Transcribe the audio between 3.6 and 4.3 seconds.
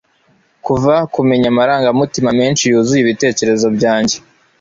byanjye